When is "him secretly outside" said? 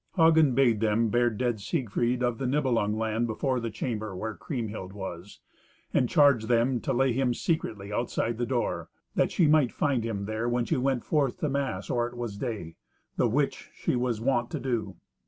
7.13-8.39